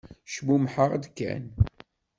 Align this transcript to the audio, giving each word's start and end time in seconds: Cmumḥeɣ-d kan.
Cmumḥeɣ-d 0.33 1.03
kan. 1.17 1.43